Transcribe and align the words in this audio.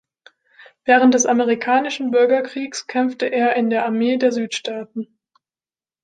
Während 0.83 1.13
des 1.13 1.27
Amerikanischen 1.27 2.09
Bürgerkriegs 2.09 2.87
kämpfte 2.87 3.27
er 3.27 3.55
in 3.55 3.69
der 3.69 3.85
Armee 3.85 4.17
der 4.17 4.31
Südstaaten. 4.31 5.19